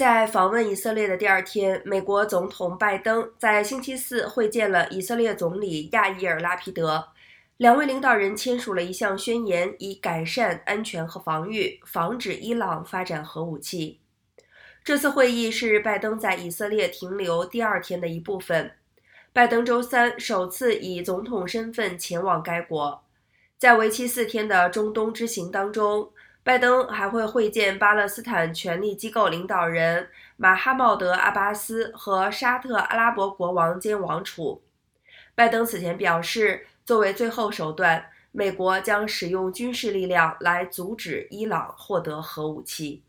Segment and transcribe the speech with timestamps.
[0.00, 7.08] 在访问以色列的第二天，美国总统拜登在星期四会见了以色列总理亚伊尔·拉皮德，
[7.58, 14.00] 两位领导人签署了一项宣言，以改善安全和防御，防止伊朗发展核武器。
[14.82, 18.72] 这次会议是拜登在以色列停留第二天的一部分。
[19.34, 23.04] 拜登周三首次以总统身份前往该国，
[23.58, 26.10] 在为期四天的中东之行当中。
[26.42, 34.62] 拜登还会会见巴勒斯坦权力机构领导人马哈茂德·阿巴斯和沙特阿拉伯国王兼王储。
[35.34, 43.02] 拜登此前表示，作为最后手段，美国将使用军事力量来阻止伊朗获得核武器。